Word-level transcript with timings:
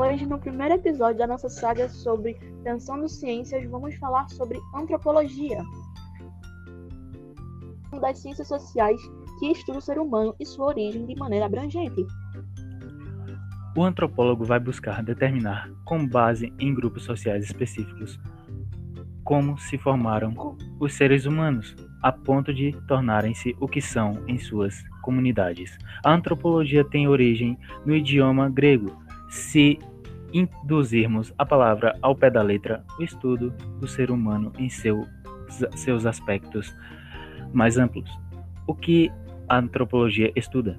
Hoje, 0.00 0.24
no 0.24 0.38
primeiro 0.38 0.76
episódio 0.76 1.18
da 1.18 1.26
nossa 1.26 1.50
saga 1.50 1.86
sobre 1.86 2.32
Pensando 2.64 3.06
Ciências, 3.06 3.68
vamos 3.68 3.94
falar 3.96 4.26
sobre 4.30 4.58
antropologia, 4.74 5.62
uma 7.92 8.00
das 8.00 8.18
ciências 8.18 8.48
sociais 8.48 8.98
que 9.38 9.52
estuda 9.52 9.76
o 9.76 9.82
ser 9.82 9.98
humano 9.98 10.34
e 10.40 10.46
sua 10.46 10.68
origem 10.68 11.04
de 11.04 11.14
maneira 11.16 11.44
abrangente. 11.44 12.06
O 13.76 13.82
antropólogo 13.82 14.42
vai 14.42 14.58
buscar 14.58 15.02
determinar, 15.02 15.70
com 15.84 16.08
base 16.08 16.50
em 16.58 16.74
grupos 16.74 17.04
sociais 17.04 17.44
específicos, 17.44 18.18
como 19.22 19.58
se 19.58 19.76
formaram 19.76 20.56
os 20.80 20.94
seres 20.94 21.26
humanos, 21.26 21.76
a 22.02 22.10
ponto 22.10 22.54
de 22.54 22.72
tornarem-se 22.88 23.54
o 23.60 23.68
que 23.68 23.82
são 23.82 24.24
em 24.26 24.38
suas 24.38 24.82
comunidades. 25.02 25.76
A 26.02 26.14
antropologia 26.14 26.82
tem 26.86 27.06
origem 27.06 27.58
no 27.84 27.94
idioma 27.94 28.48
grego. 28.48 28.98
Se 29.30 29.78
induzirmos 30.32 31.32
a 31.38 31.46
palavra 31.46 31.96
ao 32.02 32.14
pé 32.14 32.30
da 32.30 32.42
letra, 32.42 32.84
o 32.98 33.02
estudo 33.02 33.50
do 33.78 33.86
ser 33.86 34.10
humano 34.10 34.52
em 34.58 34.68
seu, 34.68 35.06
seus 35.76 36.04
aspectos 36.04 36.74
mais 37.52 37.78
amplos. 37.78 38.10
O 38.66 38.74
que 38.74 39.10
a 39.48 39.58
antropologia 39.58 40.32
estuda? 40.34 40.78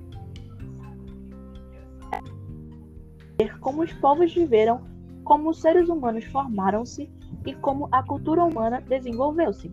Como 3.60 3.84
os 3.84 3.92
povos 3.94 4.34
viveram, 4.34 4.82
como 5.24 5.50
os 5.50 5.62
seres 5.62 5.90
humanos 5.90 6.26
formaram-se 6.26 7.10
e 7.46 7.56
como 7.56 7.88
a 7.92 8.04
cultura 8.04 8.44
humana 8.44 8.82
desenvolveu-se. 8.82 9.72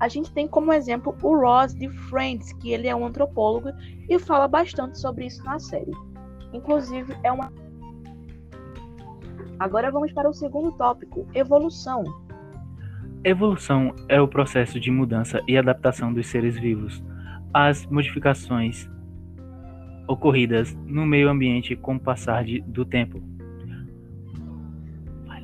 A 0.00 0.08
gente 0.08 0.32
tem 0.32 0.48
como 0.48 0.72
exemplo 0.72 1.16
o 1.22 1.36
Ross 1.36 1.74
de 1.74 1.88
Friends, 1.88 2.52
que 2.54 2.72
ele 2.72 2.88
é 2.88 2.96
um 2.96 3.06
antropólogo 3.06 3.68
e 4.08 4.18
fala 4.18 4.48
bastante 4.48 4.98
sobre 4.98 5.26
isso 5.26 5.44
na 5.44 5.58
série. 5.58 5.92
Inclusive, 6.52 7.14
é 7.22 7.30
uma. 7.30 7.52
Agora 9.58 9.90
vamos 9.90 10.12
para 10.12 10.28
o 10.28 10.34
segundo 10.34 10.72
tópico: 10.72 11.26
evolução. 11.34 12.04
Evolução 13.22 13.94
é 14.08 14.20
o 14.20 14.28
processo 14.28 14.78
de 14.78 14.90
mudança 14.90 15.40
e 15.48 15.56
adaptação 15.56 16.12
dos 16.12 16.26
seres 16.26 16.58
vivos 16.58 17.02
às 17.52 17.86
modificações 17.86 18.90
ocorridas 20.06 20.74
no 20.86 21.06
meio 21.06 21.30
ambiente 21.30 21.74
com 21.74 21.96
o 21.96 22.00
passar 22.00 22.44
de, 22.44 22.60
do 22.62 22.84
tempo. 22.84 23.22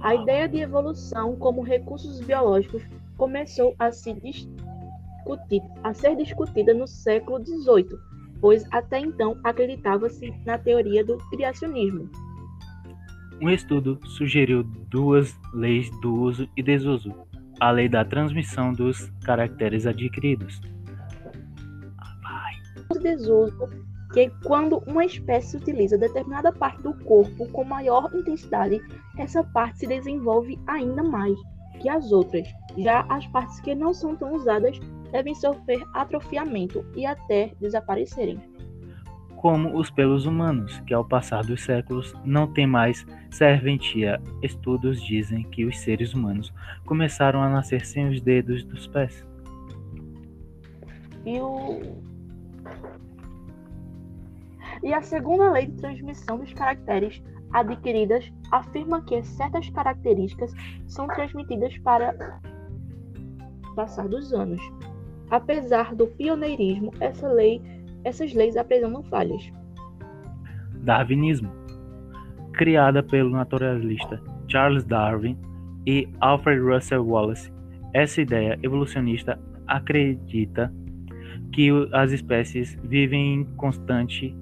A 0.03 0.14
ideia 0.14 0.48
de 0.48 0.58
evolução 0.58 1.36
como 1.36 1.62
recursos 1.62 2.20
biológicos 2.20 2.83
começou 3.16 3.75
a, 3.78 3.92
se 3.92 4.14
discutir, 4.14 5.62
a 5.83 5.92
ser 5.92 6.16
discutida 6.16 6.72
no 6.72 6.86
século 6.86 7.44
XVIII, 7.44 7.98
pois 8.41 8.66
até 8.72 8.98
então 8.98 9.38
acreditava-se 9.44 10.33
na 10.44 10.56
teoria 10.58 11.05
do 11.05 11.19
criacionismo. 11.31 12.11
Um 13.41 13.49
estudo 13.49 13.99
sugeriu 14.05 14.63
duas 14.63 15.35
leis 15.55 15.91
do 16.01 16.15
uso 16.15 16.47
e 16.55 16.63
desuso: 16.63 17.15
a 17.59 17.71
lei 17.71 17.89
da 17.89 18.05
transmissão 18.05 18.73
dos 18.73 19.11
caracteres 19.25 19.87
adquiridos. 19.87 20.61
O 22.91 22.99
desuso 22.99 23.69
que 24.13 24.31
quando 24.45 24.83
uma 24.87 25.07
espécie 25.07 25.57
utiliza 25.57 25.97
determinada 25.97 26.53
parte 26.53 26.83
do 26.83 26.93
corpo 27.05 27.49
com 27.51 27.65
maior 27.65 28.11
intensidade, 28.15 28.79
essa 29.17 29.43
parte 29.43 29.81
se 29.81 29.87
desenvolve 29.87 30.59
ainda 30.67 31.03
mais 31.03 31.39
que 31.81 31.89
as 31.89 32.13
outras. 32.13 32.47
Já 32.77 33.07
as 33.09 33.27
partes 33.29 33.59
que 33.61 33.75
não 33.75 33.95
são 33.95 34.17
tão 34.17 34.35
usadas 34.35 34.79
devem 35.13 35.35
sofrer 35.35 35.83
atrofiamento 35.95 36.85
e 36.95 37.07
até 37.07 37.53
desaparecerem. 37.59 38.39
Como 39.41 39.75
os 39.79 39.89
pelos 39.91 40.27
humanos, 40.27 40.81
que 40.81 40.93
ao 40.93 41.03
passar 41.03 41.43
dos 41.43 41.63
séculos 41.65 42.15
não 42.27 42.47
têm 42.47 42.67
mais 42.67 43.07
serventia. 43.31 44.21
Estudos 44.43 45.03
dizem 45.03 45.45
que 45.45 45.65
os 45.65 45.79
seres 45.79 46.13
humanos 46.13 46.53
começaram 46.85 47.43
a 47.43 47.49
nascer 47.49 47.87
sem 47.87 48.11
os 48.11 48.21
dedos 48.21 48.62
dos 48.65 48.87
pés. 48.87 49.27
E 51.25 51.41
o 51.41 51.81
e 54.83 54.93
a 54.93 55.00
segunda 55.00 55.50
lei 55.53 55.67
de 55.67 55.77
transmissão 55.77 56.39
dos 56.39 56.53
caracteres 56.53 57.23
adquiridas 57.53 58.31
afirma 58.50 59.03
que 59.03 59.23
certas 59.23 59.71
características 59.71 60.53
são 60.87 61.06
transmitidas 61.06 61.77
para 61.79 62.41
o 63.71 63.75
passar 63.75 64.06
dos 64.06 64.34
anos. 64.34 64.61
Apesar 65.31 65.95
do 65.95 66.06
pioneirismo, 66.09 66.93
essa 67.00 67.29
lei, 67.29 67.62
essas 68.05 68.33
leis 68.33 68.56
apresentam 68.56 69.03
falhas. 69.05 69.50
Darwinismo 70.83 71.50
criada 72.53 73.03
pelo 73.03 73.31
naturalista 73.31 74.21
Charles 74.49 74.84
Darwin 74.84 75.37
e 75.87 76.09
Alfred 76.21 76.61
Russel 76.61 77.06
Wallace. 77.06 77.53
Essa 77.93 78.21
ideia 78.21 78.59
evolucionista 78.62 79.38
acredita 79.66 80.72
que 81.53 81.71
as 81.93 82.12
espécies 82.12 82.78
vivem 82.83 83.34
em 83.34 83.44
constante 83.56 84.34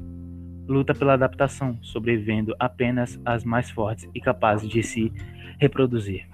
luta 0.66 0.94
pela 0.94 1.14
adaptação, 1.14 1.78
sobrevivendo 1.80 2.54
apenas 2.58 3.20
as 3.24 3.44
mais 3.44 3.70
fortes 3.70 4.08
e 4.14 4.20
capazes 4.20 4.68
de 4.68 4.82
se 4.82 5.12
reproduzir. 5.58 6.26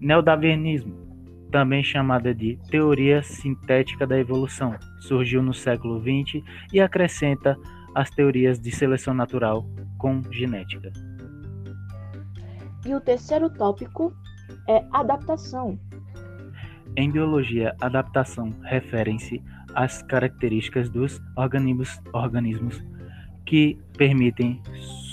Neodarwinismo, 0.00 1.07
também 1.50 1.82
chamada 1.82 2.34
de 2.34 2.58
teoria 2.70 3.22
sintética 3.22 4.06
da 4.06 4.18
evolução, 4.18 4.74
surgiu 5.00 5.42
no 5.42 5.54
século 5.54 6.00
XX 6.00 6.42
e 6.72 6.80
acrescenta 6.80 7.56
as 7.94 8.10
teorias 8.10 8.60
de 8.60 8.70
seleção 8.70 9.14
natural 9.14 9.66
com 9.98 10.22
genética. 10.30 10.92
E 12.86 12.94
o 12.94 13.00
terceiro 13.00 13.50
tópico 13.50 14.12
é 14.68 14.84
adaptação. 14.92 15.78
Em 16.96 17.10
biologia, 17.10 17.74
adaptação 17.80 18.54
referem-se 18.62 19.42
às 19.74 20.02
características 20.02 20.88
dos 20.88 21.20
organismos, 21.36 22.00
organismos 22.12 22.82
que 23.44 23.78
permitem 23.96 24.60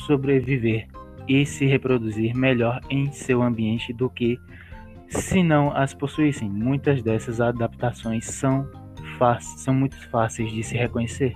sobreviver 0.06 0.88
e 1.28 1.45
se 1.45 1.66
reproduzir 1.66 2.35
melhor 2.35 2.79
em 2.90 3.12
seu 3.12 3.41
ambiente 3.41 3.91
do 3.94 4.09
que 4.09 4.38
se 5.09 5.43
não 5.43 5.71
as 5.75 5.93
possuíssem. 5.93 6.49
Muitas 6.49 7.01
dessas 7.01 7.39
adaptações 7.41 8.25
são, 8.25 8.69
são 9.57 9.73
muito 9.73 9.95
fáceis 10.09 10.51
de 10.51 10.63
se 10.63 10.75
reconhecer. 10.75 11.33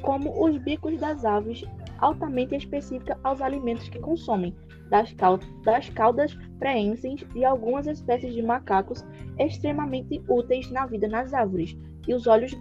Como 0.00 0.44
os 0.44 0.56
bicos 0.58 0.98
das 0.98 1.24
aves, 1.24 1.64
altamente 1.98 2.56
específica 2.56 3.18
aos 3.22 3.40
alimentos 3.40 3.88
que 3.88 3.98
consomem, 4.00 4.54
das, 4.90 5.12
cal 5.12 5.38
das 5.64 5.88
caudas 5.88 6.36
preenses 6.58 7.24
e 7.34 7.44
algumas 7.44 7.86
espécies 7.86 8.34
de 8.34 8.42
macacos 8.42 9.04
extremamente 9.38 10.22
úteis 10.28 10.70
na 10.70 10.86
vida 10.86 11.08
nas 11.08 11.32
árvores, 11.32 11.76
e 12.06 12.14
os 12.14 12.26
olhos 12.26 12.54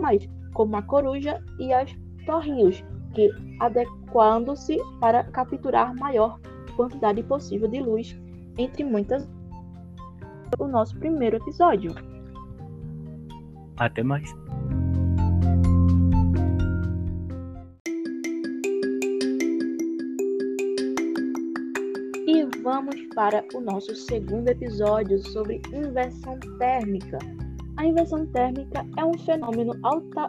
mais 0.00 0.28
como 0.52 0.76
a 0.76 0.82
coruja 0.82 1.40
e 1.58 1.72
as 1.72 1.94
torrios, 2.24 2.82
que 3.14 3.30
adequando-se 3.60 4.78
para 5.00 5.22
capturar 5.24 5.94
maior 5.96 6.40
quantidade 6.76 7.22
possível 7.22 7.68
de 7.68 7.80
luz, 7.80 8.18
entre 8.58 8.84
muitas. 8.84 9.28
O 10.58 10.66
nosso 10.66 10.96
primeiro 10.98 11.36
episódio. 11.36 11.94
Até 13.76 14.02
mais. 14.02 14.34
E 22.26 22.44
vamos 22.62 22.96
para 23.14 23.44
o 23.54 23.60
nosso 23.60 23.94
segundo 23.94 24.48
episódio 24.48 25.18
sobre 25.18 25.60
inversão 25.72 26.38
térmica. 26.58 27.18
A 27.76 27.86
inversão 27.86 28.26
térmica 28.26 28.86
é 28.96 29.04
um 29.04 29.16
fenômeno 29.18 29.74
alta 29.82 30.28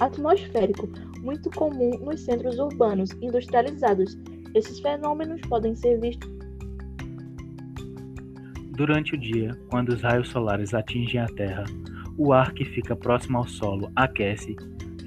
atmosférico 0.00 0.88
muito 1.20 1.50
comum 1.50 1.90
nos 1.98 2.20
centros 2.20 2.58
urbanos 2.58 3.10
industrializados. 3.20 4.16
Esses 4.54 4.78
fenômenos 4.80 5.40
podem 5.42 5.74
ser 5.74 6.00
vistos 6.00 6.28
durante 8.74 9.14
o 9.14 9.18
dia, 9.18 9.50
quando 9.70 9.90
os 9.90 10.02
raios 10.02 10.28
solares 10.28 10.74
atingem 10.74 11.20
a 11.20 11.26
Terra. 11.26 11.64
O 12.16 12.32
ar 12.32 12.52
que 12.52 12.64
fica 12.64 12.94
próximo 12.94 13.38
ao 13.38 13.46
solo 13.46 13.90
aquece, 13.94 14.56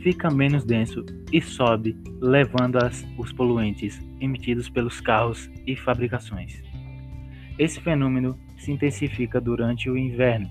fica 0.02 0.30
menos 0.30 0.64
denso 0.64 1.06
e 1.32 1.42
sobe, 1.42 1.98
levando 2.22 2.78
os 3.18 3.32
poluentes 3.34 4.00
emitidos 4.20 4.70
pelos 4.70 5.02
carros 5.02 5.50
e 5.66 5.76
fabricações. 5.76 6.62
Esse 7.60 7.82
fenômeno 7.82 8.38
se 8.58 8.72
intensifica 8.72 9.42
durante 9.42 9.90
o 9.90 9.98
inverno, 9.98 10.50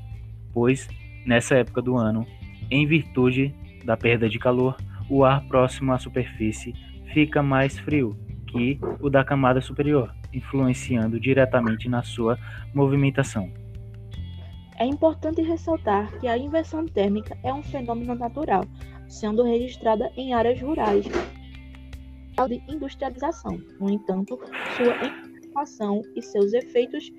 pois, 0.53 0.89
nessa 1.25 1.57
época 1.57 1.81
do 1.81 1.97
ano, 1.97 2.27
em 2.71 2.87
virtude 2.87 3.55
da 3.85 3.97
perda 3.97 4.29
de 4.29 4.39
calor, 4.39 4.77
o 5.09 5.25
ar 5.25 5.47
próximo 5.47 5.93
à 5.93 5.99
superfície 5.99 6.75
fica 7.13 7.43
mais 7.43 7.79
frio 7.79 8.17
que 8.47 8.79
o 9.01 9.09
da 9.09 9.25
camada 9.25 9.61
superior, 9.61 10.13
influenciando 10.37 11.19
diretamente 11.19 11.89
na 11.89 12.03
sua 12.03 12.39
movimentação. 12.75 13.51
É 14.79 14.85
importante 14.85 15.41
ressaltar 15.41 16.13
que 16.19 16.29
a 16.29 16.37
inversão 16.37 16.87
térmica 16.87 17.37
é 17.43 17.53
um 17.53 17.63
fenômeno 17.63 18.15
natural, 18.15 18.65
sendo 19.09 19.43
registrada 19.43 20.11
em 20.17 20.35
áreas 20.35 20.61
rurais. 20.61 21.07
de 22.49 22.63
industrialização. 22.69 23.59
No 23.81 23.89
entanto, 23.89 24.39
sua 24.77 24.95
informação 25.07 26.03
e 26.15 26.21
seus 26.21 26.53
efeitos 26.53 27.11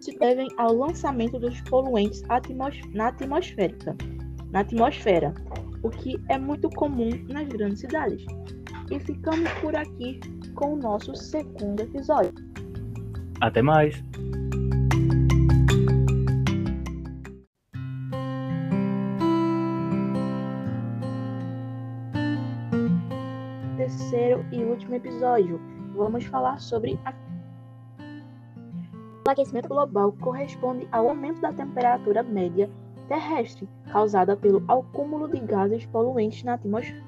se 0.00 0.18
devem 0.18 0.48
ao 0.56 0.72
lançamento 0.74 1.38
dos 1.38 1.60
poluentes 1.62 2.22
atmos 2.30 2.80
na 2.94 3.08
atmosférica, 3.08 3.94
na 4.50 4.60
atmosfera, 4.60 5.34
o 5.82 5.90
que 5.90 6.16
é 6.28 6.38
muito 6.38 6.70
comum 6.70 7.10
nas 7.28 7.46
grandes 7.48 7.80
cidades. 7.80 8.24
E 8.92 9.00
ficamos 9.00 9.50
por 9.62 9.74
aqui 9.74 10.20
com 10.54 10.74
o 10.74 10.76
nosso 10.76 11.16
segundo 11.16 11.80
episódio. 11.80 12.34
Até 13.40 13.62
mais! 13.62 14.04
Terceiro 23.78 24.44
e 24.52 24.62
último 24.62 24.94
episódio, 24.94 25.58
vamos 25.96 26.26
falar 26.26 26.60
sobre 26.60 27.00
a 27.06 27.14
o 29.26 29.30
aquecimento 29.30 29.68
global 29.68 30.12
corresponde 30.20 30.86
ao 30.92 31.08
aumento 31.08 31.40
da 31.40 31.52
temperatura 31.52 32.22
média 32.22 32.68
terrestre 33.08 33.66
causada 33.90 34.36
pelo 34.36 34.62
acúmulo 34.68 35.28
de 35.28 35.40
gases 35.40 35.86
poluentes 35.86 36.42
na 36.42 36.54
atmosfera. 36.54 37.01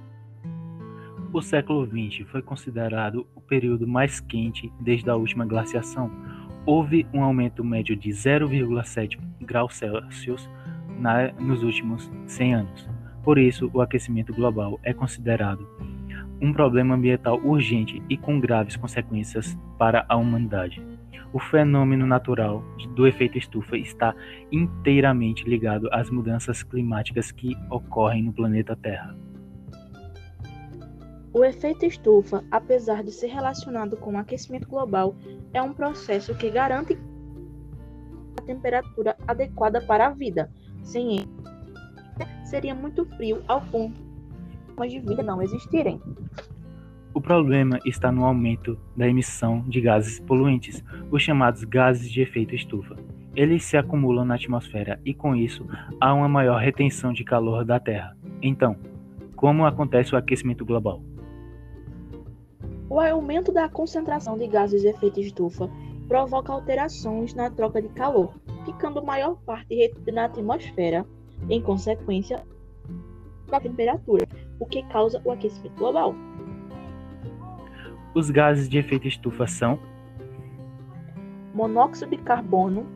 O 1.35 1.43
século 1.43 1.85
XX 1.85 2.25
foi 2.31 2.41
considerado 2.41 3.27
o 3.35 3.41
período 3.41 3.89
mais 3.89 4.21
quente 4.21 4.73
desde 4.79 5.11
a 5.11 5.17
última 5.17 5.45
glaciação. 5.45 6.09
Houve 6.65 7.09
um 7.13 7.25
aumento 7.25 7.65
médio 7.65 7.97
de 7.97 8.09
0,7 8.11 9.19
graus 9.41 9.75
Celsius 9.75 10.49
na, 10.97 11.33
nos 11.33 11.65
últimos 11.65 12.09
100 12.29 12.55
anos. 12.55 12.89
Por 13.25 13.37
isso, 13.37 13.69
o 13.75 13.81
aquecimento 13.81 14.33
global 14.33 14.79
é 14.85 14.95
considerado 14.95 15.69
um 16.41 16.53
problema 16.53 16.95
ambiental 16.95 17.41
urgente 17.43 18.01
e 18.09 18.17
com 18.17 18.39
graves 18.39 18.77
consequências 18.77 19.59
para 19.77 20.07
a 20.09 20.15
humanidade. 20.15 20.81
O 21.33 21.41
fenômeno 21.41 22.07
natural 22.07 22.63
do 22.95 23.09
efeito 23.09 23.37
estufa 23.37 23.77
está 23.77 24.15
inteiramente 24.53 25.43
ligado 25.43 25.89
às 25.91 26.09
mudanças 26.11 26.63
climáticas 26.63 27.33
que 27.33 27.57
ocorrem 27.69 28.23
no 28.23 28.33
planeta 28.33 28.77
Terra. 28.77 29.17
O 31.35 31.45
efeito 31.45 31.85
estufa, 31.85 32.45
apesar 32.49 33.03
de 33.03 33.11
ser 33.11 33.27
relacionado 33.27 33.97
com 33.97 34.13
o 34.13 34.19
aquecimento 34.19 34.69
global, 34.69 35.17
é 35.53 35.61
um 35.61 35.73
processo 35.73 36.33
que 36.37 36.49
garante 36.49 36.97
a 38.39 38.43
temperatura 38.43 39.17
adequada 39.27 39.81
para 39.81 40.07
a 40.07 40.11
vida. 40.11 40.49
Sem 40.85 41.17
ele, 41.17 41.29
seria 42.45 42.73
muito 42.73 43.05
frio 43.17 43.43
ao 43.49 43.61
ponto 43.63 44.01
de 44.89 45.01
vida 45.01 45.25
não 45.25 45.43
existirem. 45.43 46.01
O 47.13 47.21
problema 47.21 47.81
está 47.85 48.13
no 48.13 48.25
aumento 48.25 48.79
da 48.97 49.09
emissão 49.09 49.65
de 49.67 49.81
gases 49.81 50.21
poluentes, 50.21 50.85
os 51.11 51.21
chamados 51.21 51.65
gases 51.65 52.13
de 52.13 52.21
efeito 52.21 52.55
estufa. 52.55 52.97
Eles 53.35 53.65
se 53.65 53.77
acumulam 53.77 54.25
na 54.25 54.37
atmosfera 54.37 55.01
e, 55.05 55.13
com 55.13 55.35
isso, 55.35 55.67
há 56.01 56.15
uma 56.15 56.29
maior 56.29 56.61
retenção 56.61 57.13
de 57.13 57.25
calor 57.25 57.65
da 57.65 57.81
Terra. 57.81 58.17
Então, 58.41 58.77
como 59.35 59.67
acontece 59.67 60.15
o 60.15 60.19
aquecimento 60.19 60.65
global? 60.65 61.03
O 62.95 63.01
aumento 63.01 63.51
da 63.51 63.69
concentração 63.69 64.39
de 64.39 64.47
gases 64.47 64.83
de 64.83 64.87
efeito 64.87 65.19
estufa 65.19 65.69
provoca 66.07 66.53
alterações 66.53 67.35
na 67.35 67.51
troca 67.51 67.83
de 67.83 67.89
calor, 67.89 68.33
ficando 68.65 69.05
maior 69.05 69.35
parte 69.45 69.75
retida 69.75 70.13
na 70.13 70.27
atmosfera, 70.27 71.05
em 71.51 71.61
consequência 71.61 72.47
da 73.51 73.59
temperatura, 73.59 74.29
o 74.61 74.67
que 74.67 74.85
causa 74.85 75.21
o 75.25 75.33
aquecimento 75.33 75.75
global. 75.75 76.15
Os 78.15 78.31
gases 78.31 78.69
de 78.69 78.79
efeito 78.79 79.09
estufa 79.09 79.45
são 79.49 79.77
monóxido 81.53 82.13
de 82.13 82.19
carbono, 82.19 82.87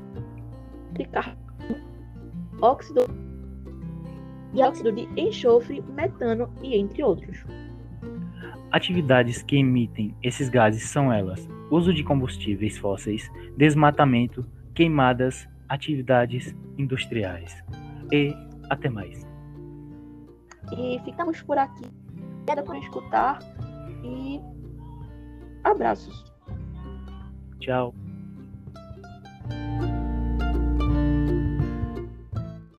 de 0.93 1.07
carbono 1.07 1.49
óxido, 2.63 3.01
dióxido 4.53 4.93
de 4.93 5.09
enxofre, 5.21 5.83
metano 5.89 6.49
e 6.63 6.77
entre 6.77 7.03
outros. 7.03 7.45
Atividades 8.71 9.43
que 9.43 9.57
emitem 9.57 10.15
esses 10.23 10.49
gases 10.49 10.89
são 10.89 11.13
elas: 11.13 11.49
uso 11.71 11.93
de 11.93 12.05
combustíveis 12.05 12.77
fósseis, 12.77 13.31
desmatamento, 13.57 14.47
queimadas, 14.75 15.49
atividades 15.69 16.55
industriais. 16.77 17.65
E 18.13 18.35
até 18.71 18.89
mais. 18.89 19.27
E 20.77 21.01
ficamos 21.05 21.43
por 21.43 21.59
aqui. 21.59 21.85
Obrigada 22.43 22.63
por 22.63 22.77
escutar 22.77 23.39
e 24.03 24.41
abraços. 25.65 26.25
Tchau. 27.59 27.95